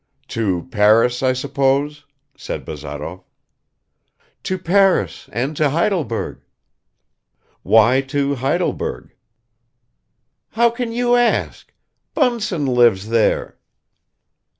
[0.29, 2.05] "To Paris, I suppose,"
[2.35, 3.23] said Bazarov.
[4.41, 6.41] "To Paris and to Heidelberg."
[7.61, 9.11] "Why to Heidelberg?"
[10.53, 11.71] "How can you ask!
[12.15, 13.59] Bunsen lives there!"